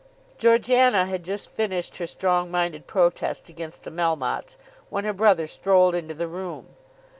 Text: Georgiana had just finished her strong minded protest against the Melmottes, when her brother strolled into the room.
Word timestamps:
Georgiana 0.39 1.05
had 1.05 1.21
just 1.23 1.47
finished 1.47 1.97
her 1.97 2.07
strong 2.07 2.49
minded 2.49 2.87
protest 2.87 3.49
against 3.49 3.83
the 3.83 3.91
Melmottes, 3.91 4.57
when 4.89 5.05
her 5.05 5.13
brother 5.13 5.45
strolled 5.45 5.93
into 5.93 6.15
the 6.15 6.27
room. 6.27 6.69